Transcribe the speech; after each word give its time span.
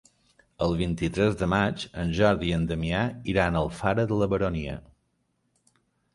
El 0.67 0.71
vint-i-tres 0.77 1.37
de 1.41 1.49
maig 1.51 1.85
en 2.05 2.13
Jordi 2.21 2.49
i 2.53 2.57
en 2.57 2.65
Damià 2.73 3.03
iran 3.35 3.59
a 3.59 3.63
Alfara 3.67 4.09
de 4.15 4.19
la 4.23 4.31
Baronia. 4.35 4.81